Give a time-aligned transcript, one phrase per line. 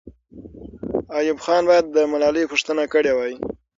[1.17, 3.33] ایوب خان باید د ملالۍ پوښتنه کړې وای.